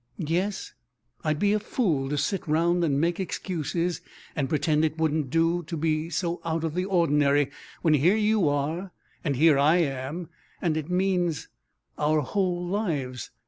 [0.17, 0.73] "Yes,
[1.23, 4.01] I'd be a fool to sit round and make excuses
[4.35, 7.51] and pretend it wouldn't do to be so out of the ordinary
[7.83, 8.93] when here you are
[9.23, 10.29] and here I am,
[10.59, 11.49] and it means
[11.99, 13.29] our whole lives.